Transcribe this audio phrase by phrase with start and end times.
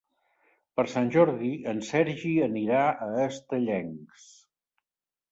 [0.77, 4.25] Per Sant Jordi en Sergi anirà a Estellencs.